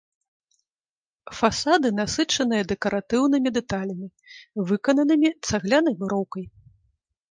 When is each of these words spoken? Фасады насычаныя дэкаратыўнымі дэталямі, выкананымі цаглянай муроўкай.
Фасады 1.39 1.87
насычаныя 2.01 2.63
дэкаратыўнымі 2.73 3.49
дэталямі, 3.61 4.07
выкананымі 4.73 5.29
цаглянай 5.47 5.93
муроўкай. 6.05 6.45